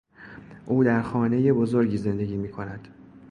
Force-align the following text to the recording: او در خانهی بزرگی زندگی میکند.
او 0.65 0.83
در 0.83 1.01
خانهی 1.01 1.51
بزرگی 1.51 1.97
زندگی 1.97 2.37
میکند. 2.37 2.87